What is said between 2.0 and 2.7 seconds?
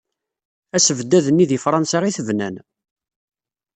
i t-bnan.